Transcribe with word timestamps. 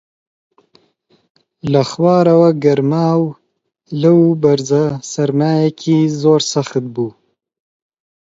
لە 1.71 1.81
خوارەوە 1.91 2.49
گەرما 2.63 3.09
و 3.23 3.25
لەو 4.01 4.19
بەرزە 4.41 4.85
سەرمایەکی 5.11 5.99
زۆر 6.21 6.41
سەخت 6.51 6.83
بوو 6.93 7.11